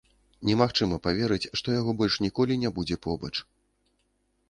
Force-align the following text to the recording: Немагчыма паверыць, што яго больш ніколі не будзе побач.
Немагчыма 0.49 0.97
паверыць, 1.07 1.51
што 1.61 1.67
яго 1.77 1.91
больш 2.01 2.19
ніколі 2.29 2.53
не 2.65 2.75
будзе 2.79 3.01
побач. 3.09 3.35